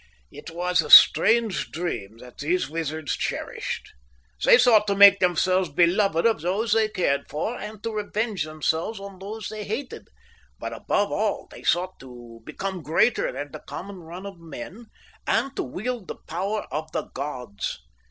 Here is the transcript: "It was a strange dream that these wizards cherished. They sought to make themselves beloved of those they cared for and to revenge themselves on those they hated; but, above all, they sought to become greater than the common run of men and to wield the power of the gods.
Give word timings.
"It 0.31 0.49
was 0.49 0.81
a 0.81 0.89
strange 0.89 1.69
dream 1.69 2.17
that 2.17 2.39
these 2.39 2.67
wizards 2.67 3.15
cherished. 3.15 3.91
They 4.43 4.57
sought 4.57 4.87
to 4.87 4.95
make 4.95 5.19
themselves 5.19 5.69
beloved 5.71 6.25
of 6.25 6.41
those 6.41 6.73
they 6.73 6.89
cared 6.89 7.29
for 7.29 7.55
and 7.55 7.83
to 7.83 7.93
revenge 7.93 8.43
themselves 8.43 8.99
on 8.99 9.19
those 9.19 9.47
they 9.49 9.63
hated; 9.63 10.07
but, 10.57 10.73
above 10.73 11.11
all, 11.11 11.47
they 11.51 11.61
sought 11.61 11.99
to 11.99 12.41
become 12.45 12.81
greater 12.81 13.31
than 13.31 13.51
the 13.51 13.59
common 13.67 13.99
run 13.99 14.25
of 14.25 14.39
men 14.39 14.87
and 15.27 15.55
to 15.55 15.61
wield 15.61 16.07
the 16.07 16.17
power 16.27 16.65
of 16.71 16.91
the 16.93 17.03
gods. 17.13 17.77